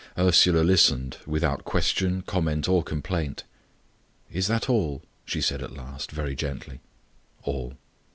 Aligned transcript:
Ursula 0.17 0.63
listened, 0.63 1.17
without 1.27 1.63
question, 1.63 2.23
comment, 2.23 2.67
or 2.67 2.81
complaint. 2.81 3.43
"Is 4.31 4.47
that 4.47 4.67
all?" 4.67 5.03
she 5.25 5.41
said 5.41 5.61
at 5.61 5.75
last, 5.77 6.11
very 6.11 6.33
gently. 6.35 6.79
"All." 7.43 7.77